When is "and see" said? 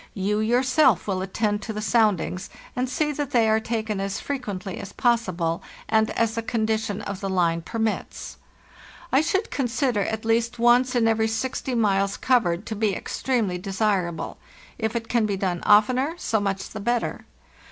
2.75-3.11